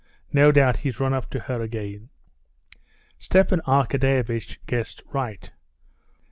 [0.33, 2.09] No doubt he's run up to her again."
[3.19, 5.51] Stepan Arkadyevitch guessed right.